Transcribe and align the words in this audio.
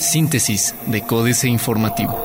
Síntesis 0.00 0.74
de 0.86 1.02
Códice 1.02 1.48
Informativo. 1.48 2.18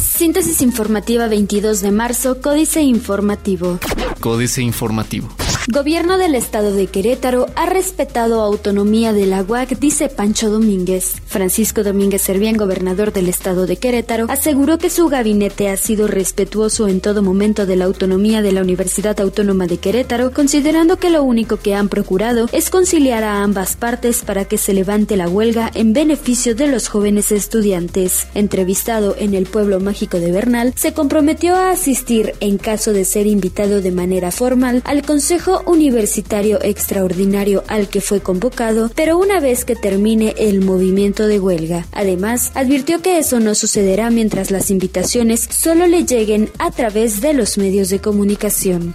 Síntesis 0.00 0.62
informativa 0.62 1.28
22 1.28 1.82
de 1.82 1.90
marzo, 1.92 2.40
Códice 2.40 2.82
Informativo. 2.82 3.78
Códice 4.20 4.62
Informativo. 4.62 5.28
Gobierno 5.68 6.16
del 6.16 6.36
Estado 6.36 6.72
de 6.72 6.86
Querétaro 6.86 7.48
ha 7.56 7.66
respetado 7.66 8.40
autonomía 8.40 9.12
de 9.12 9.26
la 9.26 9.42
UAC, 9.42 9.76
dice 9.80 10.08
Pancho 10.08 10.48
Domínguez. 10.48 11.16
Francisco 11.26 11.82
Domínguez 11.82 12.22
Servién, 12.22 12.56
gobernador 12.56 13.12
del 13.12 13.28
Estado 13.28 13.66
de 13.66 13.76
Querétaro, 13.76 14.26
aseguró 14.28 14.78
que 14.78 14.90
su 14.90 15.08
gabinete 15.08 15.68
ha 15.68 15.76
sido 15.76 16.06
respetuoso 16.06 16.86
en 16.86 17.00
todo 17.00 17.20
momento 17.20 17.66
de 17.66 17.74
la 17.74 17.86
autonomía 17.86 18.42
de 18.42 18.52
la 18.52 18.60
Universidad 18.60 19.18
Autónoma 19.20 19.66
de 19.66 19.78
Querétaro, 19.78 20.30
considerando 20.30 20.98
que 20.98 21.10
lo 21.10 21.24
único 21.24 21.56
que 21.56 21.74
han 21.74 21.88
procurado 21.88 22.48
es 22.52 22.70
conciliar 22.70 23.24
a 23.24 23.42
ambas 23.42 23.74
partes 23.74 24.22
para 24.22 24.44
que 24.44 24.58
se 24.58 24.72
levante 24.72 25.16
la 25.16 25.28
huelga 25.28 25.72
en 25.74 25.92
beneficio 25.92 26.54
de 26.54 26.68
los 26.68 26.86
jóvenes 26.86 27.32
estudiantes. 27.32 28.28
Entrevistado 28.34 29.16
en 29.18 29.34
el 29.34 29.46
pueblo 29.46 29.80
mágico 29.80 30.20
de 30.20 30.30
Bernal, 30.30 30.74
se 30.76 30.94
comprometió 30.94 31.56
a 31.56 31.72
asistir, 31.72 32.34
en 32.38 32.56
caso 32.56 32.92
de 32.92 33.04
ser 33.04 33.26
invitado 33.26 33.82
de 33.82 33.90
manera 33.90 34.30
formal, 34.30 34.80
al 34.84 35.02
Consejo 35.02 35.55
universitario 35.66 36.58
extraordinario 36.62 37.64
al 37.68 37.88
que 37.88 38.00
fue 38.00 38.20
convocado, 38.20 38.90
pero 38.94 39.18
una 39.18 39.40
vez 39.40 39.64
que 39.64 39.76
termine 39.76 40.34
el 40.38 40.60
movimiento 40.60 41.26
de 41.26 41.40
huelga. 41.40 41.86
Además, 41.92 42.52
advirtió 42.54 43.00
que 43.02 43.18
eso 43.18 43.40
no 43.40 43.54
sucederá 43.54 44.10
mientras 44.10 44.50
las 44.50 44.70
invitaciones 44.70 45.48
solo 45.50 45.86
le 45.86 46.04
lleguen 46.04 46.50
a 46.58 46.70
través 46.70 47.20
de 47.20 47.32
los 47.32 47.58
medios 47.58 47.88
de 47.88 48.00
comunicación. 48.00 48.94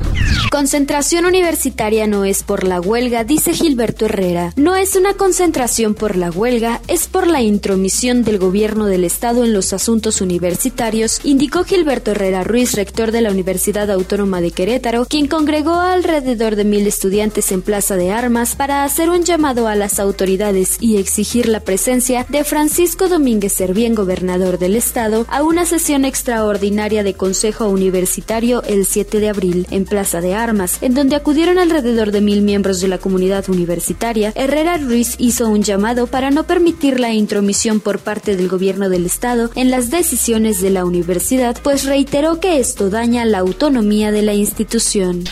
Concentración 0.51 1.25
universitaria 1.25 2.07
no 2.07 2.25
es 2.25 2.43
por 2.43 2.65
la 2.65 2.81
huelga, 2.81 3.23
dice 3.23 3.53
Gilberto 3.53 4.05
Herrera. 4.05 4.53
No 4.55 4.75
es 4.75 4.95
una 4.95 5.13
concentración 5.13 5.95
por 5.95 6.17
la 6.17 6.29
huelga, 6.29 6.81
es 6.87 7.07
por 7.07 7.27
la 7.27 7.41
intromisión 7.41 8.23
del 8.23 8.37
gobierno 8.37 8.85
del 8.85 9.03
Estado 9.03 9.43
en 9.45 9.53
los 9.53 9.73
asuntos 9.73 10.21
universitarios, 10.21 11.21
indicó 11.23 11.63
Gilberto 11.63 12.11
Herrera 12.11 12.43
Ruiz, 12.43 12.73
rector 12.73 13.11
de 13.11 13.21
la 13.21 13.31
Universidad 13.31 13.89
Autónoma 13.89 14.41
de 14.41 14.51
Querétaro, 14.51 15.05
quien 15.05 15.27
congregó 15.27 15.73
alrededor 15.73 16.50
de 16.55 16.65
mil 16.65 16.87
estudiantes 16.87 17.51
en 17.51 17.61
Plaza 17.61 17.95
de 17.95 18.11
Armas 18.11 18.55
para 18.55 18.83
hacer 18.83 19.09
un 19.09 19.23
llamado 19.23 19.67
a 19.67 19.75
las 19.75 19.99
autoridades 19.99 20.77
y 20.79 20.97
exigir 20.97 21.47
la 21.47 21.59
presencia 21.59 22.25
de 22.29 22.43
Francisco 22.43 23.07
Domínguez 23.07 23.53
Servién, 23.53 23.95
gobernador 23.95 24.59
del 24.59 24.75
estado, 24.75 25.25
a 25.29 25.43
una 25.43 25.65
sesión 25.65 26.05
extraordinaria 26.05 27.03
de 27.03 27.13
Consejo 27.13 27.67
Universitario 27.69 28.63
el 28.63 28.85
7 28.85 29.19
de 29.19 29.29
abril 29.29 29.67
en 29.71 29.85
Plaza 29.85 30.21
de 30.21 30.33
Armas, 30.33 30.77
en 30.81 30.93
donde 30.93 31.15
acudieron 31.15 31.59
alrededor 31.59 32.11
de 32.11 32.21
mil 32.21 32.41
miembros 32.41 32.81
de 32.81 32.87
la 32.87 32.97
comunidad 32.97 33.49
universitaria. 33.49 34.31
Herrera 34.35 34.77
Ruiz 34.77 35.15
hizo 35.17 35.49
un 35.49 35.63
llamado 35.63 36.07
para 36.07 36.31
no 36.31 36.43
permitir 36.43 36.99
la 36.99 37.13
intromisión 37.13 37.79
por 37.79 37.99
parte 37.99 38.35
del 38.35 38.47
gobierno 38.47 38.89
del 38.89 39.05
estado 39.05 39.49
en 39.55 39.71
las 39.71 39.89
decisiones 39.89 40.61
de 40.61 40.69
la 40.69 40.85
universidad, 40.85 41.57
pues 41.61 41.85
reiteró 41.85 42.39
que 42.39 42.59
esto 42.59 42.89
daña 42.89 43.25
la 43.25 43.39
autonomía 43.39 44.11
de 44.11 44.21
la 44.21 44.33
institución. 44.33 45.23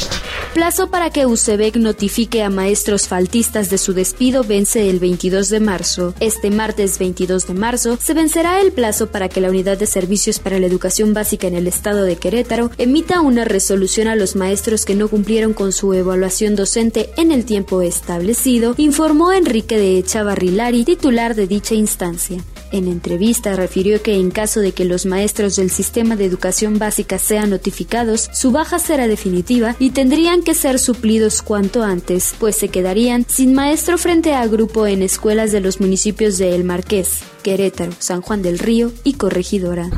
Plazo 0.53 0.89
para 0.89 1.11
que 1.11 1.27
UCEBEC 1.27 1.75
notifique 1.75 2.41
a 2.41 2.49
maestros 2.49 3.07
faltistas 3.07 3.69
de 3.69 3.77
su 3.77 3.93
despido 3.93 4.43
vence 4.43 4.89
el 4.89 4.99
22 4.99 5.49
de 5.49 5.59
marzo. 5.59 6.15
Este 6.19 6.49
martes 6.49 6.97
22 6.97 7.45
de 7.45 7.53
marzo 7.53 7.97
se 8.01 8.15
vencerá 8.15 8.59
el 8.59 8.71
plazo 8.71 9.11
para 9.11 9.29
que 9.29 9.41
la 9.41 9.49
Unidad 9.49 9.77
de 9.77 9.85
Servicios 9.85 10.39
para 10.39 10.59
la 10.59 10.65
Educación 10.65 11.13
Básica 11.13 11.45
en 11.45 11.55
el 11.55 11.67
Estado 11.67 12.03
de 12.03 12.15
Querétaro 12.15 12.71
emita 12.79 13.21
una 13.21 13.45
resolución 13.45 14.07
a 14.07 14.15
los 14.15 14.35
maestros 14.35 14.85
que 14.85 14.95
no 14.95 15.07
cumplieron 15.07 15.53
con 15.53 15.71
su 15.71 15.93
evaluación 15.93 16.55
docente 16.55 17.11
en 17.15 17.31
el 17.31 17.45
tiempo 17.45 17.83
establecido, 17.83 18.73
informó 18.77 19.31
Enrique 19.31 19.77
de 19.77 20.03
Chavarrilari, 20.03 20.83
titular 20.83 21.35
de 21.35 21.45
dicha 21.45 21.75
instancia. 21.75 22.43
En 22.71 22.87
entrevista 22.87 23.55
refirió 23.55 24.01
que 24.01 24.15
en 24.15 24.31
caso 24.31 24.59
de 24.59 24.71
que 24.71 24.85
los 24.85 25.05
maestros 25.05 25.55
del 25.55 25.71
sistema 25.71 26.15
de 26.15 26.25
educación 26.25 26.77
básica 26.77 27.17
sean 27.17 27.49
notificados, 27.49 28.29
su 28.33 28.51
baja 28.51 28.79
será 28.79 29.07
definitiva 29.07 29.75
y 29.79 29.91
tendrían 29.91 30.43
que 30.43 30.53
ser 30.53 30.79
suplidos 30.79 31.41
cuanto 31.41 31.83
antes, 31.83 32.35
pues 32.39 32.55
se 32.55 32.69
quedarían 32.69 33.25
sin 33.27 33.53
maestro 33.53 33.97
frente 33.97 34.33
a 34.33 34.45
grupo 34.47 34.87
en 34.87 35.01
escuelas 35.01 35.51
de 35.51 35.61
los 35.61 35.79
municipios 35.81 36.37
de 36.37 36.55
El 36.55 36.63
Marqués. 36.63 37.19
Querétaro, 37.39 37.93
San 37.99 38.21
Juan 38.21 38.41
del 38.41 38.59
Río 38.59 38.91
y 39.03 39.13
Corregidora. 39.13 39.89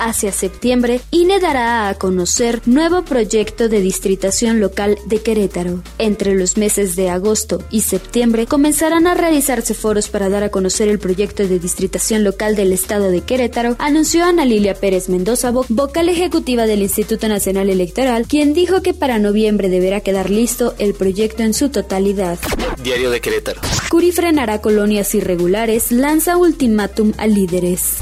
Hacia 0.00 0.32
septiembre, 0.32 1.00
INE 1.10 1.38
dará 1.40 1.88
a 1.88 1.94
conocer 1.94 2.62
nuevo 2.66 3.04
proyecto 3.04 3.68
de 3.68 3.80
distritación 3.80 4.60
local 4.60 4.98
de 5.06 5.20
Querétaro. 5.20 5.82
Entre 5.98 6.34
los 6.34 6.56
meses 6.56 6.96
de 6.96 7.10
agosto 7.10 7.62
y 7.70 7.82
septiembre 7.82 8.46
comenzarán 8.46 9.06
a 9.06 9.14
realizarse 9.14 9.74
foros 9.74 10.08
para 10.08 10.28
dar 10.28 10.42
a 10.42 10.50
conocer 10.50 10.88
el 10.88 10.98
proyecto 10.98 11.46
de 11.46 11.58
distritación 11.58 12.15
local 12.24 12.56
del 12.56 12.72
estado 12.72 13.10
de 13.10 13.20
Querétaro, 13.22 13.76
anunció 13.78 14.24
Ana 14.24 14.44
Lilia 14.44 14.74
Pérez 14.74 15.08
Mendoza, 15.08 15.50
vocal 15.50 16.08
ejecutiva 16.08 16.66
del 16.66 16.82
Instituto 16.82 17.28
Nacional 17.28 17.70
Electoral, 17.70 18.26
quien 18.26 18.54
dijo 18.54 18.82
que 18.82 18.94
para 18.94 19.18
noviembre 19.18 19.68
deberá 19.68 20.00
quedar 20.00 20.30
listo 20.30 20.74
el 20.78 20.94
proyecto 20.94 21.42
en 21.42 21.54
su 21.54 21.68
totalidad. 21.68 22.38
Diario 22.82 23.10
de 23.10 23.20
Querétaro. 23.20 23.60
Curi 23.90 24.12
frenará 24.12 24.60
colonias 24.60 25.14
irregulares, 25.14 25.92
lanza 25.92 26.36
ultimátum 26.36 27.12
a 27.18 27.26
líderes. 27.26 27.98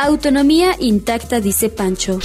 Autonomía 0.00 0.76
intacta, 0.78 1.40
dice 1.40 1.68
Pancho. 1.68 2.18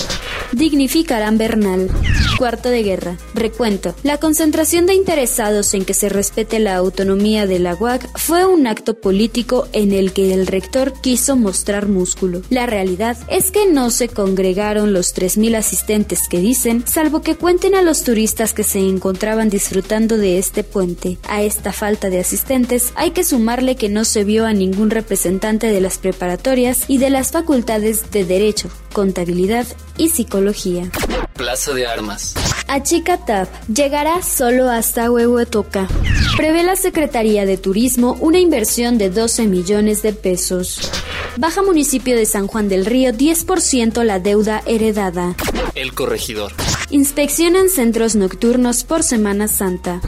Dignificarán 0.54 1.38
Bernal. 1.38 1.90
Cuarto 2.38 2.70
de 2.70 2.84
guerra. 2.84 3.18
Recuento. 3.34 3.96
La 4.04 4.18
concentración 4.18 4.86
de 4.86 4.96
interesados 4.96 5.74
en 5.74 5.86
que 5.86 5.94
se 5.94 6.10
respete 6.10 6.60
la 6.60 6.76
autonomía 6.76 7.48
de 7.48 7.60
la 7.60 7.76
UAC 7.76 8.10
fue 8.18 8.46
un 8.46 8.68
acto 8.68 9.00
político 9.00 9.68
en 9.74 9.94
el 9.94 10.12
que 10.12 10.34
el 10.34 10.48
rector 10.48 10.94
quiso 11.02 11.36
mostrar 11.36 11.88
músculo. 11.88 12.42
La 12.50 12.66
realidad 12.66 13.18
es 13.30 13.52
que 13.52 13.72
no 13.72 13.92
se 13.92 14.10
congregaron 14.10 14.92
los 14.92 15.16
3.000 15.16 15.56
asistentes 15.56 16.28
que 16.28 16.40
dicen, 16.40 16.84
salvo 16.88 17.22
que 17.22 17.36
cuenten 17.36 17.76
a 17.76 17.82
los 17.82 18.04
turistas 18.04 18.54
que 18.54 18.64
se 18.64 18.80
encontraban 18.80 19.50
disfrutando 19.50 20.18
de 20.18 20.38
este 20.38 20.64
puente. 20.64 21.18
A 21.30 21.44
esta 21.44 21.72
falta 21.72 22.10
de 22.10 22.20
asistentes 22.20 22.92
hay 22.96 23.12
que 23.12 23.24
sumarle 23.24 23.76
que 23.76 23.90
no 23.90 24.04
se 24.04 24.24
vio 24.24 24.46
a 24.46 24.54
ningún 24.54 24.90
representante 24.90 25.68
de 25.68 25.80
las 25.80 25.98
preparatorias 25.98 26.86
y 26.88 26.98
de 26.98 27.10
las 27.10 27.32
facultades 27.32 28.12
de 28.12 28.26
Derecho, 28.26 28.70
Contabilidad 28.92 29.66
y 29.98 30.10
Psicología. 30.10 30.92
Plaza 31.34 31.74
de 31.74 31.88
Armas. 31.88 32.36
Achicatap 32.68 33.50
llegará 33.68 34.22
solo 34.22 34.70
hasta 34.70 35.12
Huehuetoca. 35.12 35.88
Prevé 36.38 36.64
la 36.64 36.76
Secretaría 36.76 37.46
de 37.46 37.58
Turismo 37.58 38.18
una 38.22 38.40
inversión 38.40 38.98
de 38.98 39.10
12 39.10 39.48
millones 39.48 40.02
de 40.02 40.14
pesos. 40.14 40.92
Baja 41.38 41.62
municipio 41.62 42.16
de 42.16 42.26
San 42.26 42.48
Juan 42.48 42.70
del 42.70 42.86
Río 42.86 43.12
10% 43.12 44.04
la 44.04 44.20
deuda 44.20 44.62
heredada. 44.66 45.36
El 45.76 45.94
corregidor. 45.94 46.54
Inspeccionan 46.90 47.70
centros 47.70 48.18
nocturnos 48.18 48.84
por 48.84 49.04
Semana 49.04 49.48
Santa. 49.48 50.02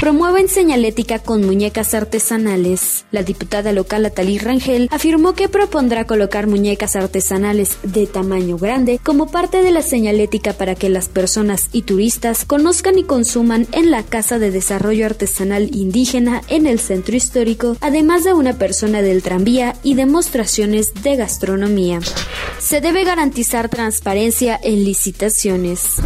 Promueven 0.00 0.48
señalética 0.48 1.18
con 1.18 1.44
muñecas 1.44 1.92
artesanales. 1.92 3.04
La 3.10 3.22
diputada 3.22 3.72
local 3.72 4.06
Atalí 4.06 4.38
Rangel 4.38 4.88
afirmó 4.90 5.34
que 5.34 5.50
propondrá 5.50 6.06
colocar 6.06 6.46
muñecas 6.46 6.96
artesanales 6.96 7.76
de 7.82 8.06
tamaño 8.06 8.56
grande 8.56 8.98
como 9.04 9.30
parte 9.30 9.62
de 9.62 9.70
la 9.70 9.82
señalética 9.82 10.54
para 10.54 10.74
que 10.74 10.88
las 10.88 11.10
personas 11.10 11.68
y 11.72 11.82
turistas 11.82 12.46
conozcan 12.46 12.98
y 12.98 13.04
consuman 13.04 13.66
en 13.72 13.90
la 13.90 14.02
Casa 14.02 14.38
de 14.38 14.50
Desarrollo 14.50 15.04
Artesanal 15.04 15.68
Indígena 15.76 16.40
en 16.48 16.66
el 16.66 16.80
centro 16.80 17.14
histórico, 17.14 17.76
además 17.82 18.24
de 18.24 18.32
una 18.32 18.54
persona 18.54 19.02
del 19.02 19.22
tranvía 19.22 19.76
y 19.82 19.94
de 20.60 21.16
gastronomía. 21.16 22.00
Se 22.58 22.82
debe 22.82 23.04
garantizar 23.04 23.70
transparencia 23.70 24.60
en 24.62 24.84
licitaciones. 24.84 25.96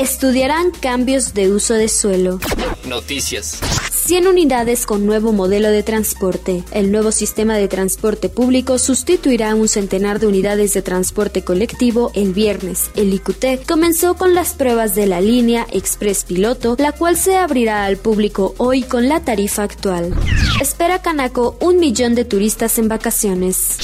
Estudiarán 0.00 0.72
cambios 0.72 1.32
de 1.32 1.52
uso 1.52 1.74
de 1.74 1.88
suelo. 1.88 2.40
Noticias. 2.88 3.60
100 3.92 4.26
unidades 4.26 4.86
con 4.86 5.06
nuevo 5.06 5.32
modelo 5.32 5.68
de 5.68 5.84
transporte. 5.84 6.64
El 6.72 6.90
nuevo 6.90 7.12
sistema 7.12 7.56
de 7.56 7.68
transporte 7.68 8.28
público 8.28 8.78
sustituirá 8.78 9.54
un 9.54 9.68
centenar 9.68 10.18
de 10.18 10.26
unidades 10.26 10.74
de 10.74 10.82
transporte 10.82 11.44
colectivo 11.44 12.10
el 12.14 12.32
viernes. 12.32 12.90
El 12.96 13.14
IQT 13.14 13.64
comenzó 13.68 14.14
con 14.14 14.34
las 14.34 14.54
pruebas 14.54 14.96
de 14.96 15.06
la 15.06 15.20
línea 15.20 15.64
Express 15.70 16.24
Piloto, 16.24 16.74
la 16.78 16.90
cual 16.90 17.16
se 17.16 17.36
abrirá 17.36 17.84
al 17.84 17.98
público 17.98 18.56
hoy 18.58 18.82
con 18.82 19.08
la 19.08 19.20
tarifa 19.20 19.62
actual. 19.62 20.12
Espera 20.60 21.00
Canaco 21.02 21.56
un 21.60 21.78
millón 21.78 22.16
de 22.16 22.24
turistas 22.24 22.78
en 22.78 22.88
vacaciones. 22.88 23.78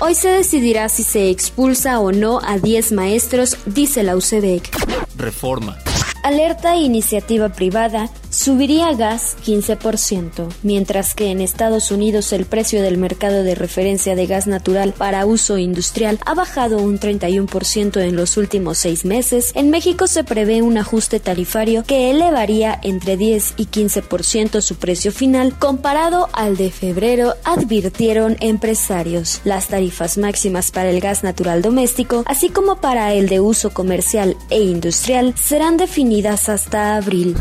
Hoy 0.00 0.14
se 0.14 0.28
decidirá 0.28 0.88
si 0.88 1.02
se 1.02 1.30
expulsa 1.30 2.00
o 2.00 2.12
no 2.12 2.40
a 2.42 2.58
10 2.58 2.92
maestros, 2.92 3.56
dice 3.66 4.02
la 4.02 4.16
UCEBEC. 4.16 4.70
Reforma. 5.16 5.78
Alerta 6.22 6.74
e 6.74 6.80
iniciativa 6.80 7.50
privada 7.50 8.10
subiría 8.34 8.92
gas 8.94 9.36
15%, 9.46 10.48
mientras 10.62 11.14
que 11.14 11.30
en 11.30 11.40
Estados 11.40 11.90
Unidos 11.90 12.32
el 12.32 12.46
precio 12.46 12.82
del 12.82 12.98
mercado 12.98 13.44
de 13.44 13.54
referencia 13.54 14.16
de 14.16 14.26
gas 14.26 14.46
natural 14.46 14.92
para 14.92 15.24
uso 15.24 15.56
industrial 15.56 16.18
ha 16.26 16.34
bajado 16.34 16.78
un 16.78 16.98
31% 16.98 18.00
en 18.00 18.16
los 18.16 18.36
últimos 18.36 18.78
seis 18.78 19.04
meses, 19.04 19.52
en 19.54 19.70
México 19.70 20.06
se 20.06 20.24
prevé 20.24 20.62
un 20.62 20.78
ajuste 20.78 21.20
tarifario 21.20 21.84
que 21.84 22.10
elevaría 22.10 22.78
entre 22.82 23.16
10 23.16 23.54
y 23.56 23.66
15% 23.66 24.60
su 24.60 24.76
precio 24.76 25.12
final 25.12 25.56
comparado 25.58 26.28
al 26.32 26.56
de 26.56 26.70
febrero, 26.70 27.34
advirtieron 27.44 28.36
empresarios. 28.40 29.40
Las 29.44 29.68
tarifas 29.68 30.18
máximas 30.18 30.70
para 30.70 30.90
el 30.90 31.00
gas 31.00 31.22
natural 31.22 31.62
doméstico, 31.62 32.24
así 32.26 32.48
como 32.48 32.80
para 32.80 33.14
el 33.14 33.28
de 33.28 33.40
uso 33.40 33.70
comercial 33.70 34.36
e 34.50 34.60
industrial, 34.60 35.34
serán 35.36 35.76
definidas 35.76 36.48
hasta 36.48 36.96
abril. 36.96 37.36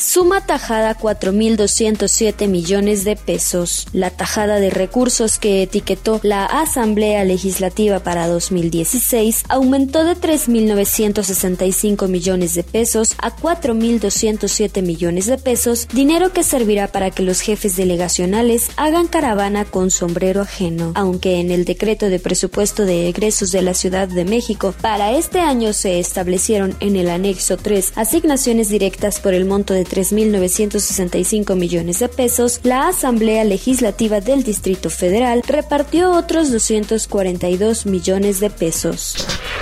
Suma 0.00 0.37
tajada 0.40 0.96
4.207 0.96 2.48
millones 2.48 3.04
de 3.04 3.16
pesos. 3.16 3.86
La 3.92 4.10
tajada 4.10 4.60
de 4.60 4.70
recursos 4.70 5.38
que 5.38 5.62
etiquetó 5.62 6.20
la 6.22 6.44
Asamblea 6.46 7.24
Legislativa 7.24 8.00
para 8.00 8.28
2016 8.28 9.44
aumentó 9.48 10.04
de 10.04 10.16
3.965 10.16 12.08
millones 12.08 12.54
de 12.54 12.62
pesos 12.62 13.14
a 13.18 13.34
4.207 13.34 14.82
millones 14.82 15.26
de 15.26 15.38
pesos, 15.38 15.88
dinero 15.92 16.32
que 16.32 16.42
servirá 16.42 16.88
para 16.88 17.10
que 17.10 17.22
los 17.22 17.40
jefes 17.40 17.76
delegacionales 17.76 18.70
hagan 18.76 19.06
caravana 19.06 19.64
con 19.64 19.90
sombrero 19.90 20.42
ajeno. 20.42 20.92
Aunque 20.94 21.40
en 21.40 21.50
el 21.50 21.64
decreto 21.64 22.08
de 22.08 22.18
presupuesto 22.18 22.84
de 22.84 23.08
egresos 23.08 23.52
de 23.52 23.62
la 23.62 23.74
Ciudad 23.74 24.08
de 24.08 24.24
México 24.24 24.74
para 24.80 25.12
este 25.12 25.40
año 25.40 25.72
se 25.72 25.98
establecieron 25.98 26.76
en 26.80 26.96
el 26.96 27.10
anexo 27.10 27.56
3 27.56 27.92
asignaciones 27.96 28.68
directas 28.68 29.20
por 29.20 29.34
el 29.34 29.44
monto 29.44 29.74
de 29.74 29.84
3.965 30.32 31.56
millones 31.56 32.00
de 32.00 32.08
pesos, 32.08 32.60
la 32.62 32.88
Asamblea 32.88 33.44
Legislativa 33.44 34.20
del 34.20 34.42
Distrito 34.42 34.90
Federal 34.90 35.42
repartió 35.46 36.12
otros 36.12 36.50
242 36.52 37.86
millones 37.86 38.40
de 38.40 38.50
pesos. 38.50 39.16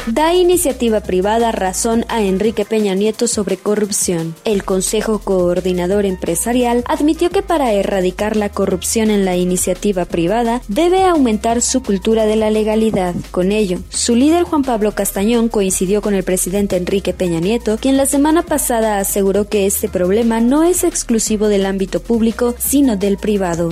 Da 0.06 0.34
iniciativa 0.34 1.00
privada 1.00 1.50
razón 1.50 2.04
a 2.08 2.22
Enrique 2.22 2.64
Peña 2.64 2.94
Nieto 2.94 3.26
sobre 3.26 3.56
corrupción. 3.56 4.36
El 4.44 4.64
Consejo 4.64 5.18
Coordinador 5.18 6.06
Empresarial 6.06 6.84
admitió 6.86 7.30
que 7.30 7.42
para 7.42 7.72
erradicar 7.72 8.36
la 8.36 8.48
corrupción 8.48 9.10
en 9.10 9.24
la 9.24 9.36
iniciativa 9.36 10.04
privada 10.04 10.62
debe 10.68 11.04
aumentar 11.04 11.60
su 11.60 11.82
cultura 11.82 12.24
de 12.24 12.36
la 12.36 12.50
legalidad. 12.50 13.14
Con 13.32 13.50
ello, 13.50 13.80
su 13.88 14.14
líder 14.14 14.44
Juan 14.44 14.62
Pablo 14.62 14.92
Castañón 14.92 15.48
coincidió 15.48 16.00
con 16.02 16.14
el 16.14 16.22
presidente 16.22 16.76
Enrique 16.76 17.12
Peña 17.12 17.40
Nieto, 17.40 17.76
quien 17.76 17.96
la 17.96 18.06
semana 18.06 18.42
pasada 18.42 18.98
aseguró 18.98 19.48
que 19.48 19.66
este 19.66 19.88
problema 19.88 20.40
no 20.40 20.55
es 20.62 20.84
exclusivo 20.84 21.48
del 21.48 21.66
ámbito 21.66 22.00
público, 22.00 22.54
sino 22.58 22.96
del 22.96 23.18
privado. 23.18 23.70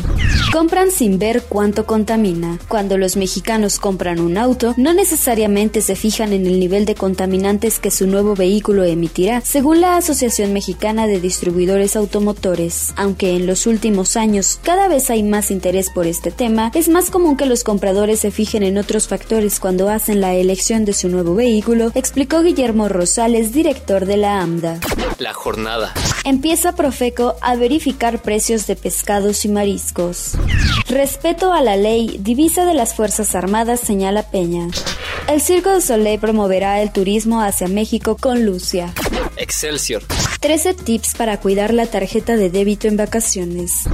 Compran 0.53 0.91
sin 0.91 1.19
ver 1.19 1.43
cuánto 1.49 1.85
contamina. 1.85 2.59
Cuando 2.69 2.97
los 2.97 3.17
mexicanos 3.17 3.79
compran 3.79 4.21
un 4.21 4.39
auto, 4.39 4.75
no 4.77 4.95
necesariamente 4.95 5.81
se 5.81 5.97
fijan 5.97 6.33
en 6.33 6.47
el 6.47 6.61
nivel 6.61 6.85
de 6.85 6.95
contaminantes 6.95 7.79
que 7.79 7.91
su 7.91 8.07
nuevo 8.07 8.35
vehículo 8.35 8.85
emitirá, 8.85 9.41
según 9.41 9.81
la 9.81 9.97
Asociación 9.97 10.53
Mexicana 10.53 11.07
de 11.07 11.21
Distribuidores 11.21 11.97
Automotores. 11.97 12.93
Aunque 12.97 13.37
en 13.37 13.47
los 13.47 13.67
últimos 13.67 14.17
años 14.17 14.61
cada 14.63 14.89
vez 14.89 15.11
hay 15.11 15.23
más 15.23 15.51
interés 15.51 15.91
por 15.91 16.07
este 16.07 16.31
tema, 16.31 16.71
es 16.75 16.89
más 16.89 17.11
común 17.11 17.37
que 17.37 17.47
los 17.47 17.65
compradores 17.65 18.21
se 18.21 18.31
fijen 18.31 18.63
en 18.63 18.79
otros 18.79 19.09
factores 19.09 19.59
cuando 19.59 19.89
hacen 19.89 20.21
la 20.21 20.35
elección 20.35 20.85
de 20.85 20.93
su 20.93 21.09
nuevo 21.09 21.35
vehículo, 21.35 21.91
explicó 21.95 22.43
Guillermo 22.43 22.89
Rosales, 22.89 23.53
director 23.53 24.07
de 24.07 24.17
la 24.17 24.41
AMDA. 24.41 24.79
La 25.19 25.33
jornada. 25.33 25.93
Empieza 26.25 26.75
Profeco 26.75 27.37
a 27.43 27.55
verificar 27.55 28.23
precios 28.23 28.67
de 28.67 28.77
pescados 28.77 29.45
y 29.45 29.49
mariscos. 29.49 30.33
Respeto 30.89 31.53
a 31.53 31.61
la 31.61 31.77
ley, 31.77 32.17
divisa 32.19 32.65
de 32.65 32.73
las 32.73 32.95
Fuerzas 32.95 33.35
Armadas, 33.35 33.81
señala 33.81 34.31
Peña. 34.31 34.69
El 35.29 35.43
Circo 35.43 35.71
de 35.71 35.83
Soleil 35.83 36.19
promoverá 36.19 36.81
el 36.81 36.93
turismo 36.93 37.43
hacia 37.43 37.69
México 37.69 38.17
con 38.19 38.47
Lucia. 38.47 38.95
Excelsior. 39.37 40.03
13 40.45 40.75
tips 40.75 41.15
para 41.15 41.41
cuidar 41.41 41.73
la 41.73 41.87
tarjeta 41.87 42.37
de 42.37 42.51
débito 42.51 42.87
en 42.87 42.99
vacaciones. 42.99 43.85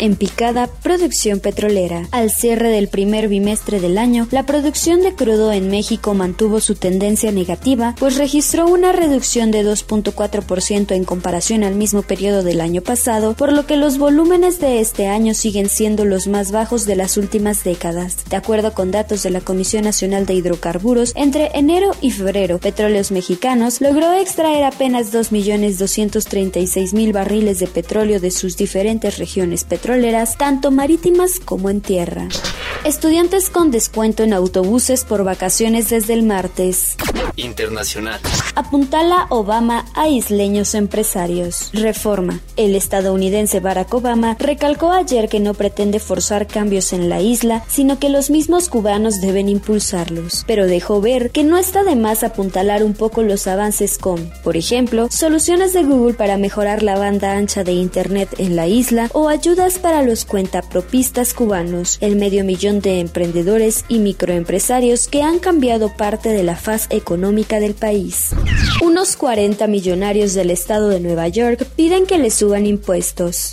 En 0.00 0.16
picada, 0.16 0.66
producción 0.66 1.38
petrolera. 1.38 2.08
Al 2.10 2.32
cierre 2.32 2.70
del 2.70 2.88
primer 2.88 3.28
bimestre 3.28 3.78
del 3.78 3.96
año, 3.96 4.26
la 4.32 4.44
producción 4.44 5.02
de 5.02 5.14
crudo 5.14 5.52
en 5.52 5.70
México 5.70 6.12
mantuvo 6.12 6.58
su 6.58 6.74
tendencia 6.74 7.30
negativa, 7.30 7.94
pues 7.96 8.16
registró 8.16 8.66
una 8.66 8.90
reducción 8.90 9.52
de 9.52 9.64
2.4% 9.64 10.96
en 10.96 11.04
comparación 11.04 11.62
al 11.62 11.76
mismo 11.76 12.02
periodo 12.02 12.42
del 12.42 12.60
año 12.60 12.82
pasado, 12.82 13.34
por 13.34 13.52
lo 13.52 13.66
que 13.66 13.76
los 13.76 13.96
volúmenes 13.96 14.58
de 14.58 14.80
este 14.80 15.06
año 15.06 15.32
siguen 15.32 15.68
siendo 15.68 16.04
los 16.04 16.26
más 16.26 16.50
bajos 16.50 16.86
de 16.86 16.96
las 16.96 17.18
últimas 17.18 17.62
décadas. 17.62 18.16
De 18.28 18.34
acuerdo 18.34 18.74
con 18.74 18.90
datos 18.90 19.22
de 19.22 19.30
la 19.30 19.42
Comisión 19.42 19.84
Nacional 19.84 20.26
de 20.26 20.34
Hidrocarburos, 20.34 21.12
entre 21.14 21.52
enero 21.54 21.92
y 22.00 22.10
febrero, 22.10 22.58
Petróleos 22.58 23.12
Mexicanos 23.12 23.80
logró 23.80 24.12
extraer 24.14 24.64
apenas 24.64 25.12
2.236.000 26.08 27.12
barriles 27.12 27.58
de 27.58 27.66
petróleo 27.66 28.20
de 28.20 28.30
sus 28.30 28.56
diferentes 28.56 29.18
regiones 29.18 29.64
petroleras, 29.64 30.36
tanto 30.38 30.70
marítimas 30.70 31.40
como 31.40 31.70
en 31.70 31.80
tierra. 31.80 32.28
Estudiantes 32.84 33.50
con 33.50 33.70
descuento 33.70 34.22
en 34.22 34.32
autobuses 34.32 35.04
por 35.04 35.24
vacaciones 35.24 35.90
desde 35.90 36.14
el 36.14 36.22
martes. 36.22 36.96
Internacional. 37.36 38.20
Apuntala 38.54 39.26
Obama 39.30 39.86
a 39.94 40.08
isleños 40.08 40.74
empresarios. 40.74 41.70
Reforma. 41.72 42.40
El 42.56 42.74
estadounidense 42.74 43.60
Barack 43.60 43.92
Obama 43.94 44.36
recalcó 44.38 44.92
ayer 44.92 45.28
que 45.28 45.40
no 45.40 45.54
pretende 45.54 45.98
forzar 46.00 46.46
cambios 46.46 46.92
en 46.92 47.08
la 47.08 47.20
isla, 47.20 47.64
sino 47.68 47.98
que 47.98 48.08
los 48.08 48.30
mismos 48.30 48.68
cubanos 48.68 49.20
deben 49.20 49.48
impulsarlos. 49.48 50.44
Pero 50.46 50.66
dejó 50.66 51.00
ver 51.00 51.30
que 51.30 51.44
no 51.44 51.58
está 51.58 51.84
de 51.84 51.96
más 51.96 52.24
apuntalar 52.24 52.82
un 52.82 52.94
poco 52.94 53.22
los 53.22 53.46
avances 53.46 53.98
con, 53.98 54.30
por 54.42 54.56
ejemplo, 54.56 55.08
soluciones 55.10 55.72
de 55.72 55.84
Google 55.84 56.14
para 56.14 56.36
mejorar 56.36 56.82
la 56.82 56.98
banda 56.98 57.32
ancha 57.32 57.64
de 57.64 57.72
Internet 57.72 58.28
en 58.38 58.56
la 58.56 58.66
isla 58.66 59.08
o 59.12 59.28
ayudas 59.28 59.78
para 59.78 60.02
los 60.02 60.24
cuentapropistas 60.24 61.34
cubanos, 61.34 61.98
el 62.00 62.16
medio 62.16 62.44
millón 62.44 62.80
de 62.80 63.00
emprendedores 63.00 63.84
y 63.88 63.98
microempresarios 63.98 65.08
que 65.08 65.22
han 65.22 65.38
cambiado 65.38 65.96
parte 65.96 66.30
de 66.30 66.42
la 66.42 66.56
faz 66.56 66.86
económica 66.90 67.19
del 67.20 67.74
país. 67.74 68.30
Unos 68.82 69.16
40 69.16 69.66
millonarios 69.66 70.32
del 70.32 70.50
estado 70.50 70.88
de 70.88 71.00
Nueva 71.00 71.28
York 71.28 71.66
piden 71.76 72.06
que 72.06 72.18
le 72.18 72.30
suban 72.30 72.66
impuestos. 72.66 73.52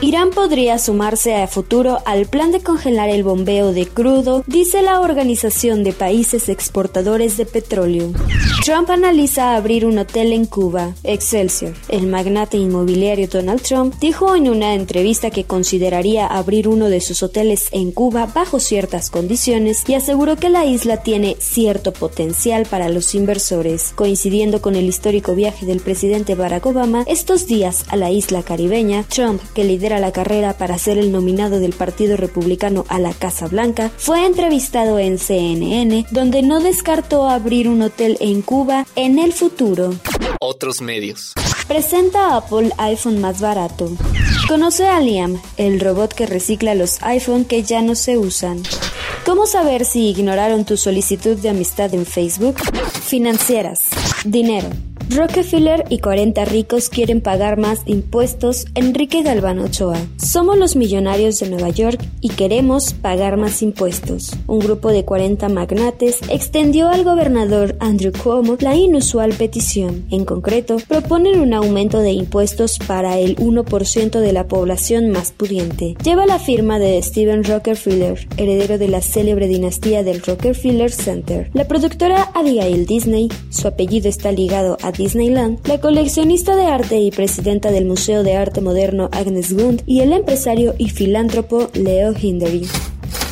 Irán 0.00 0.30
podría 0.30 0.78
sumarse 0.78 1.36
a 1.36 1.46
futuro 1.46 1.98
al 2.06 2.26
plan 2.26 2.50
de 2.50 2.60
congelar 2.60 3.08
el 3.08 3.22
bombeo 3.22 3.72
de 3.72 3.86
crudo, 3.86 4.42
dice 4.48 4.82
la 4.82 5.00
Organización 5.00 5.84
de 5.84 5.92
Países 5.92 6.48
Exportadores 6.48 7.36
de 7.36 7.46
Petróleo. 7.46 8.12
Trump 8.64 8.90
analiza 8.90 9.54
abrir 9.54 9.86
un 9.86 9.98
hotel 9.98 10.32
en 10.32 10.46
Cuba. 10.46 10.94
Excelsior. 11.04 11.74
El 11.88 12.06
magnate 12.06 12.56
inmobiliario 12.56 13.28
Donald 13.28 13.62
Trump 13.62 13.94
dijo 14.00 14.34
en 14.34 14.48
una 14.48 14.74
entrevista 14.74 15.30
que 15.30 15.44
consideraría 15.44 16.26
abrir 16.26 16.68
uno 16.68 16.88
de 16.88 17.00
sus 17.00 17.22
hoteles 17.22 17.68
en 17.72 17.92
Cuba 17.92 18.26
bajo 18.26 18.60
ciertas 18.60 19.10
condiciones 19.10 19.84
y 19.88 19.94
aseguró 19.94 20.36
que 20.36 20.48
la 20.48 20.64
isla 20.64 21.02
tiene 21.02 21.36
cierto 21.38 21.92
potencial 21.92 22.66
para 22.66 22.88
los 22.88 23.14
inversores. 23.14 23.92
Coincidiendo 23.94 24.60
con 24.62 24.74
el 24.74 24.86
histórico 24.86 25.34
viaje 25.34 25.66
del 25.66 25.80
presidente 25.80 26.34
Barack 26.34 26.66
Obama 26.66 27.04
estos 27.06 27.46
días 27.46 27.84
a 27.88 27.96
la 27.96 28.10
isla 28.10 28.42
caribeña, 28.42 29.04
Trump, 29.08 29.40
que 29.54 29.64
lidera 29.72 29.98
la 29.98 30.12
carrera 30.12 30.52
para 30.58 30.76
ser 30.76 30.98
el 30.98 31.10
nominado 31.12 31.58
del 31.58 31.72
Partido 31.72 32.18
Republicano 32.18 32.84
a 32.88 32.98
la 32.98 33.14
Casa 33.14 33.46
Blanca, 33.46 33.90
fue 33.96 34.26
entrevistado 34.26 34.98
en 34.98 35.18
CNN, 35.18 36.04
donde 36.10 36.42
no 36.42 36.60
descartó 36.60 37.26
abrir 37.26 37.70
un 37.70 37.80
hotel 37.80 38.18
en 38.20 38.42
Cuba 38.42 38.86
en 38.96 39.18
el 39.18 39.32
futuro. 39.32 39.94
Otros 40.40 40.82
medios. 40.82 41.32
Presenta 41.68 42.36
Apple 42.36 42.70
iPhone 42.76 43.18
más 43.20 43.40
barato. 43.40 43.90
Conoce 44.46 44.86
a 44.86 45.00
Liam, 45.00 45.40
el 45.56 45.80
robot 45.80 46.12
que 46.12 46.26
recicla 46.26 46.74
los 46.74 47.02
iPhone 47.02 47.46
que 47.46 47.62
ya 47.62 47.80
no 47.80 47.94
se 47.94 48.18
usan. 48.18 48.62
¿Cómo 49.24 49.46
saber 49.46 49.86
si 49.86 50.10
ignoraron 50.10 50.66
tu 50.66 50.76
solicitud 50.76 51.36
de 51.38 51.48
amistad 51.48 51.94
en 51.94 52.04
Facebook? 52.04 52.56
Financieras. 53.06 53.84
Dinero. 54.26 54.68
Rockefeller 55.10 55.84
y 55.88 55.98
40 55.98 56.44
ricos 56.46 56.88
quieren 56.88 57.20
pagar 57.20 57.58
más 57.58 57.80
impuestos. 57.86 58.66
Enrique 58.74 59.22
Galván 59.22 59.58
Ochoa. 59.58 59.98
Somos 60.16 60.56
los 60.58 60.76
millonarios 60.76 61.38
de 61.40 61.50
Nueva 61.50 61.70
York 61.70 62.00
y 62.20 62.30
queremos 62.30 62.92
pagar 62.94 63.36
más 63.36 63.62
impuestos. 63.62 64.32
Un 64.46 64.60
grupo 64.60 64.90
de 64.90 65.04
40 65.04 65.48
magnates 65.48 66.20
extendió 66.28 66.88
al 66.88 67.04
gobernador 67.04 67.76
Andrew 67.80 68.12
Cuomo 68.12 68.56
la 68.60 68.76
inusual 68.76 69.32
petición. 69.32 70.04
En 70.10 70.24
concreto, 70.24 70.76
proponen 70.88 71.40
un 71.40 71.54
aumento 71.54 71.98
de 71.98 72.12
impuestos 72.12 72.78
para 72.78 73.18
el 73.18 73.36
1% 73.36 74.20
de 74.20 74.32
la 74.32 74.46
población 74.46 75.10
más 75.10 75.32
pudiente. 75.32 75.96
Lleva 76.04 76.26
la 76.26 76.38
firma 76.38 76.78
de 76.78 77.00
Steven 77.02 77.44
Rockefeller, 77.44 78.28
heredero 78.36 78.78
de 78.78 78.88
la 78.88 79.02
célebre 79.02 79.48
dinastía 79.48 80.02
del 80.02 80.22
Rockefeller 80.22 80.90
Center. 80.90 81.50
La 81.54 81.66
productora 81.66 82.30
Abigail 82.34 82.86
Disney, 82.86 83.28
su 83.50 83.68
apellido 83.68 84.08
está 84.08 84.32
ligado 84.32 84.78
a 84.82 84.91
Disneyland, 84.96 85.66
la 85.66 85.80
coleccionista 85.80 86.56
de 86.56 86.66
arte 86.66 86.98
y 86.98 87.10
presidenta 87.10 87.70
del 87.70 87.84
Museo 87.84 88.22
de 88.22 88.36
Arte 88.36 88.60
Moderno 88.60 89.08
Agnes 89.12 89.52
Gund 89.52 89.82
y 89.86 90.00
el 90.00 90.12
empresario 90.12 90.74
y 90.78 90.90
filántropo 90.90 91.68
Leo 91.74 92.14
Hindery. 92.18 92.66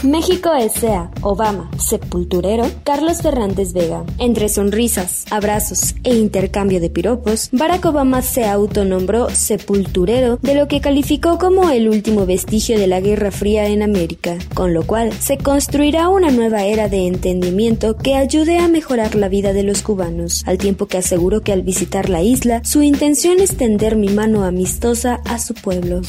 México 0.02 0.54
S.A. 0.54 1.10
Obama, 1.20 1.70
sepulturero, 1.78 2.64
Carlos 2.84 3.20
Fernández 3.20 3.74
Vega. 3.74 4.02
Entre 4.18 4.48
sonrisas, 4.48 5.26
abrazos 5.30 5.94
e 6.04 6.14
intercambio 6.14 6.80
de 6.80 6.88
piropos, 6.88 7.50
Barack 7.52 7.84
Obama 7.84 8.22
se 8.22 8.46
autonombró 8.46 9.28
sepulturero 9.28 10.38
de 10.40 10.54
lo 10.54 10.68
que 10.68 10.80
calificó 10.80 11.36
como 11.38 11.68
el 11.68 11.86
último 11.86 12.24
vestigio 12.24 12.78
de 12.78 12.86
la 12.86 13.00
Guerra 13.00 13.30
Fría 13.30 13.66
en 13.66 13.82
América, 13.82 14.38
con 14.54 14.72
lo 14.72 14.86
cual 14.86 15.12
se 15.12 15.36
construirá 15.36 16.08
una 16.08 16.30
nueva 16.30 16.64
era 16.64 16.88
de 16.88 17.06
entendimiento 17.06 17.98
que 17.98 18.14
ayude 18.14 18.58
a 18.58 18.68
mejorar 18.68 19.14
la 19.14 19.28
vida 19.28 19.52
de 19.52 19.64
los 19.64 19.82
cubanos, 19.82 20.44
al 20.46 20.56
tiempo 20.56 20.86
que 20.86 20.96
aseguró 20.96 21.42
que 21.42 21.52
al 21.52 21.60
visitar 21.60 22.08
la 22.08 22.22
isla, 22.22 22.62
su 22.64 22.82
intención 22.82 23.38
es 23.38 23.54
tender 23.54 23.96
mi 23.96 24.08
mano 24.08 24.44
amistosa 24.44 25.20
a 25.26 25.38
su 25.38 25.52
pueblo. 25.52 26.00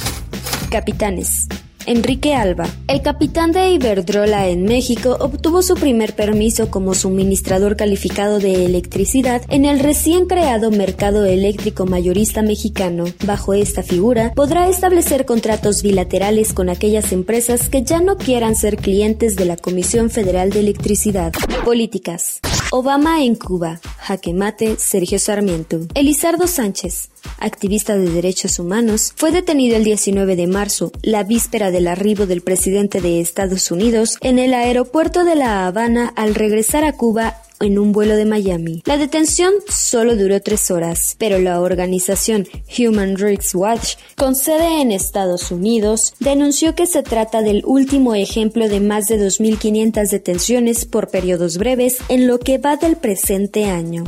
Capitanes. 0.69 1.47
Enrique 1.85 2.33
Alba. 2.33 2.67
El 2.87 3.01
capitán 3.01 3.51
de 3.51 3.71
Iberdrola 3.71 4.47
en 4.47 4.63
México 4.63 5.17
obtuvo 5.19 5.61
su 5.61 5.75
primer 5.75 6.13
permiso 6.15 6.69
como 6.69 6.93
suministrador 6.93 7.75
calificado 7.75 8.39
de 8.39 8.65
electricidad 8.65 9.41
en 9.49 9.65
el 9.65 9.79
recién 9.79 10.25
creado 10.25 10.71
mercado 10.71 11.25
eléctrico 11.25 11.85
mayorista 11.85 12.41
mexicano. 12.41 13.05
Bajo 13.25 13.53
esta 13.53 13.83
figura, 13.83 14.33
podrá 14.35 14.69
establecer 14.69 15.25
contratos 15.25 15.81
bilaterales 15.83 16.53
con 16.53 16.69
aquellas 16.69 17.11
empresas 17.11 17.69
que 17.69 17.83
ya 17.83 17.99
no 17.99 18.17
quieran 18.17 18.55
ser 18.55 18.77
clientes 18.77 19.35
de 19.35 19.45
la 19.45 19.57
Comisión 19.57 20.09
Federal 20.09 20.49
de 20.49 20.59
Electricidad. 20.59 21.33
Políticas. 21.65 22.39
Obama 22.73 23.21
en 23.21 23.35
Cuba. 23.35 23.81
Jaque 23.97 24.33
mate 24.33 24.77
Sergio 24.77 25.19
Sarmiento. 25.19 25.81
Elizardo 25.93 26.47
Sánchez 26.47 27.11
activista 27.37 27.97
de 27.97 28.09
derechos 28.09 28.59
humanos, 28.59 29.13
fue 29.15 29.31
detenido 29.31 29.75
el 29.75 29.83
19 29.83 30.35
de 30.35 30.47
marzo, 30.47 30.91
la 31.01 31.23
víspera 31.23 31.71
del 31.71 31.87
arribo 31.87 32.25
del 32.25 32.41
presidente 32.41 33.01
de 33.01 33.19
Estados 33.19 33.71
Unidos, 33.71 34.17
en 34.21 34.39
el 34.39 34.53
aeropuerto 34.53 35.23
de 35.23 35.35
La 35.35 35.67
Habana 35.67 36.13
al 36.15 36.35
regresar 36.35 36.83
a 36.83 36.93
Cuba 36.93 37.41
en 37.61 37.79
un 37.79 37.91
vuelo 37.91 38.15
de 38.15 38.25
Miami. 38.25 38.81
La 38.85 38.97
detención 38.97 39.53
solo 39.67 40.15
duró 40.15 40.41
tres 40.41 40.71
horas, 40.71 41.15
pero 41.17 41.39
la 41.39 41.61
organización 41.61 42.47
Human 42.77 43.17
Rights 43.17 43.53
Watch, 43.55 43.95
con 44.15 44.35
sede 44.35 44.81
en 44.81 44.91
Estados 44.91 45.51
Unidos, 45.51 46.13
denunció 46.19 46.75
que 46.75 46.85
se 46.85 47.03
trata 47.03 47.41
del 47.41 47.63
último 47.65 48.15
ejemplo 48.15 48.67
de 48.67 48.79
más 48.79 49.07
de 49.07 49.19
2.500 49.19 50.09
detenciones 50.09 50.85
por 50.85 51.09
periodos 51.09 51.57
breves 51.57 51.97
en 52.09 52.27
lo 52.27 52.39
que 52.39 52.57
va 52.57 52.77
del 52.77 52.97
presente 52.97 53.65
año. 53.65 54.03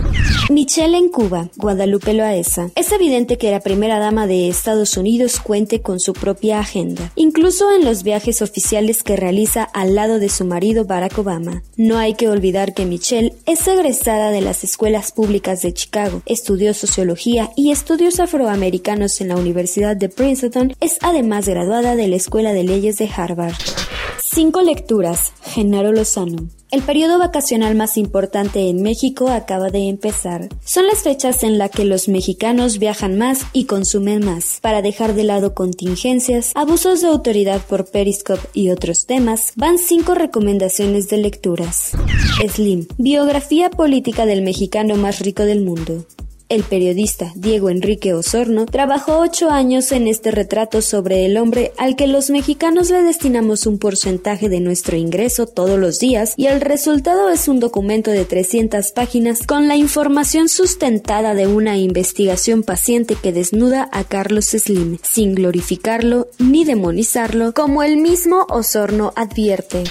Michelle 0.50 0.98
en 0.98 1.10
Cuba, 1.10 1.50
Guadalupe 1.56 2.14
Loaesa. 2.14 2.70
Es 2.76 2.92
evidente 2.92 3.38
que 3.38 3.52
la 3.52 3.62
primera 3.62 4.00
dama 4.00 4.28
de 4.28 4.50
Estados 4.50 4.98
Unidos 4.98 5.40
cuente 5.40 5.82
con 5.82 6.00
su 6.00 6.14
propia 6.14 6.60
agenda, 6.60 7.12
incluso 7.16 7.72
en 7.72 7.86
los 7.86 8.04
viajes 8.04 8.42
oficiales 8.42 9.04
que 9.04 9.16
realiza 9.16 9.64
al 9.64 9.96
lado 9.96 10.20
de 10.20 10.30
su 10.30 10.46
marido 10.46 10.86
Barack 10.86 11.18
Obama. 11.18 11.64
No 11.78 11.98
hay 11.98 12.16
que 12.16 12.30
olvidar 12.30 12.74
que 12.74 12.86
Michelle 12.86 13.34
es 13.46 13.68
egresada 13.68 14.32
de 14.32 14.42
las 14.42 14.64
escuelas 14.64 15.12
públicas 15.12 15.62
de 15.62 15.74
Chicago, 15.74 16.22
estudió 16.26 16.74
sociología 16.74 17.52
y 17.56 17.72
estudios 17.72 18.20
afroamericanos 18.20 19.20
en 19.22 19.30
la 19.30 19.36
Universidad 19.36 19.96
de 19.96 20.10
Princeton, 20.10 20.74
es 20.80 20.98
además 21.02 21.48
graduada 21.48 21.96
de 21.96 22.08
la 22.08 22.16
Escuela 22.16 22.54
de 22.54 22.64
Leyes 22.64 22.98
de 22.98 23.10
Harvard. 23.16 23.56
Cinco 24.20 24.62
lecturas. 24.62 25.34
Genaro 25.44 25.92
Lozano. 25.92 26.50
El 26.74 26.82
periodo 26.82 27.20
vacacional 27.20 27.76
más 27.76 27.98
importante 27.98 28.68
en 28.68 28.82
México 28.82 29.30
acaba 29.30 29.70
de 29.70 29.90
empezar. 29.90 30.50
Son 30.66 30.88
las 30.88 31.04
fechas 31.04 31.44
en 31.44 31.60
las 31.60 31.70
que 31.70 31.86
los 31.86 32.08
mexicanos 32.08 32.80
viajan 32.80 33.16
más 33.16 33.46
y 33.54 33.66
consumen 33.66 34.26
más. 34.26 34.58
Para 34.60 34.82
dejar 34.82 35.14
de 35.14 35.24
lado 35.24 35.54
contingencias, 35.54 36.52
abusos 36.56 37.02
de 37.02 37.10
autoridad 37.10 37.62
por 37.62 37.86
Periscope 37.86 38.42
y 38.56 38.72
otros 38.72 39.06
temas, 39.06 39.54
van 39.56 39.78
cinco 39.78 40.16
recomendaciones 40.16 41.10
de 41.10 41.18
lecturas. 41.18 41.92
Slim, 42.52 42.88
biografía 42.98 43.70
política 43.70 44.26
del 44.26 44.42
mexicano 44.42 44.96
más 44.96 45.20
rico 45.20 45.44
del 45.44 45.62
mundo. 45.62 46.08
El 46.50 46.64
periodista 46.64 47.32
Diego 47.36 47.70
Enrique 47.70 48.14
Osorno 48.14 48.66
trabajó 48.66 49.20
ocho 49.20 49.50
años 49.50 49.92
en 49.92 50.08
este 50.08 50.30
retrato 50.30 50.82
sobre 50.82 51.26
el 51.26 51.38
hombre 51.38 51.72
al 51.78 51.96
que 51.96 52.08
los 52.08 52.30
mexicanos 52.30 52.90
le 52.90 53.02
destinamos 53.02 53.66
un 53.66 53.80
porcentaje 53.80 54.50
de 54.50 54.60
nuestro 54.60 54.98
ingreso 54.98 55.48
todos 55.48 55.80
los 55.80 56.00
días 56.00 56.34
y 56.38 56.48
el 56.48 56.62
resultado 56.62 57.30
es 57.30 57.48
un 57.48 57.60
documento 57.60 58.12
de 58.12 58.26
300 58.26 58.92
páginas 58.92 59.48
con 59.48 59.68
la 59.68 59.76
información 59.76 60.50
sustentada 60.50 61.34
de 61.34 61.48
una 61.48 61.78
investigación 61.78 62.64
paciente 62.64 63.16
que 63.16 63.32
desnuda 63.32 63.90
a 63.92 64.04
Carlos 64.04 64.46
Slim, 64.46 64.98
sin 65.02 65.36
glorificarlo 65.36 66.28
ni 66.40 66.66
demonizarlo, 66.66 67.54
como 67.54 67.84
el 67.84 67.98
mismo 67.98 68.46
Osorno 68.50 69.14
advierte. 69.16 69.84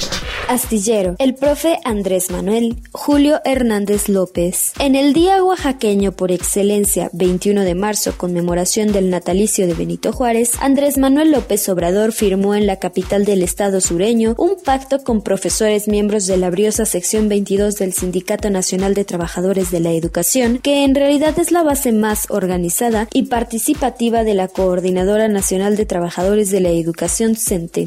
Astillero, 0.48 1.16
el 1.18 1.34
profe 1.34 1.78
Andrés 1.84 2.30
Manuel, 2.30 2.76
Julio 2.92 3.40
Hernández 3.44 4.08
López. 4.08 4.72
En 4.78 4.96
el 4.96 5.12
Día 5.12 5.42
Oaxaqueño 5.42 6.12
por 6.12 6.30
Excelencia, 6.42 7.08
21 7.12 7.62
de 7.62 7.76
marzo, 7.76 8.14
conmemoración 8.16 8.90
del 8.90 9.10
natalicio 9.10 9.68
de 9.68 9.74
Benito 9.74 10.12
Juárez, 10.12 10.50
Andrés 10.60 10.98
Manuel 10.98 11.30
López 11.30 11.68
Obrador 11.68 12.10
firmó 12.10 12.56
en 12.56 12.66
la 12.66 12.80
capital 12.80 13.24
del 13.24 13.42
estado 13.44 13.80
sureño 13.80 14.34
un 14.38 14.56
pacto 14.62 15.04
con 15.04 15.22
profesores 15.22 15.86
miembros 15.86 16.26
de 16.26 16.36
la 16.36 16.50
briosa 16.50 16.84
sección 16.84 17.28
22 17.28 17.76
del 17.76 17.92
Sindicato 17.92 18.50
Nacional 18.50 18.94
de 18.94 19.04
Trabajadores 19.04 19.70
de 19.70 19.78
la 19.78 19.92
Educación, 19.92 20.58
que 20.58 20.82
en 20.82 20.96
realidad 20.96 21.38
es 21.38 21.52
la 21.52 21.62
base 21.62 21.92
más 21.92 22.26
organizada 22.28 23.06
y 23.12 23.26
participativa 23.26 24.24
de 24.24 24.34
la 24.34 24.48
Coordinadora 24.48 25.28
Nacional 25.28 25.76
de 25.76 25.86
Trabajadores 25.86 26.50
de 26.50 26.60
la 26.60 26.70
Educación 26.70 27.36
CENTE. 27.36 27.86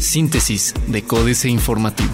Síntesis 0.00 0.74
de 0.88 1.02
Códice 1.02 1.48
Informativo. 1.48 2.10